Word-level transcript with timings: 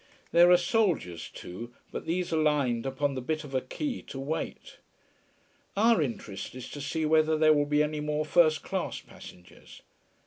There 0.31 0.49
are 0.49 0.57
soldiers 0.57 1.29
too 1.29 1.71
but 1.91 2.07
these 2.07 2.33
are 2.33 2.41
lined 2.41 2.87
upon 2.87 3.13
the 3.13 3.21
bit 3.21 3.43
of 3.43 3.53
a 3.53 3.61
quay, 3.61 4.01
to 4.07 4.19
wait. 4.19 4.79
Our 5.77 6.01
interest 6.01 6.55
is 6.55 6.67
to 6.71 6.81
see 6.81 7.05
whether 7.05 7.37
there 7.37 7.53
will 7.53 7.67
be 7.67 7.83
any 7.83 7.99
more 7.99 8.25
first 8.25 8.63
class 8.63 8.99
passengers. 8.99 9.83